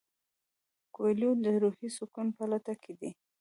[0.95, 3.09] کویلیو د روحي سکون په لټه کې دی.